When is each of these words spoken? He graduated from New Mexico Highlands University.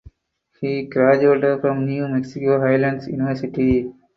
He 0.59 0.85
graduated 0.87 1.61
from 1.61 1.85
New 1.85 2.07
Mexico 2.07 2.59
Highlands 2.59 3.05
University. 3.05 3.93